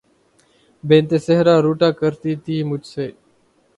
بنت 0.83 1.11
صحرا 1.25 1.55
روٹھا 1.61 1.89
کرتی 1.99 2.35
تھی 2.35 2.61
مجھ 2.63 2.85
سے 2.85 3.09